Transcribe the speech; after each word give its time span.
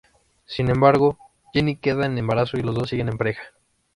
Sin 0.47 0.71
embargo, 0.71 1.19
Jenny 1.53 1.75
queda 1.75 2.07
en 2.07 2.17
embarazo 2.17 2.57
y 2.57 2.63
los 2.63 2.73
dos 2.73 2.89
siguen 2.89 3.07
en 3.07 3.19
pareja. 3.19 3.43